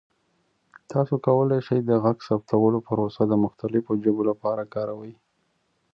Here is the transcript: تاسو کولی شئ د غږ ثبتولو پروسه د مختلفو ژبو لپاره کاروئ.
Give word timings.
تاسو 0.91 1.13
کولی 1.25 1.59
شئ 1.67 1.79
د 1.89 1.91
غږ 2.03 2.17
ثبتولو 2.27 2.79
پروسه 2.87 3.21
د 3.27 3.33
مختلفو 3.45 3.91
ژبو 4.03 4.23
لپاره 4.31 4.63
کاروئ. 4.73 5.13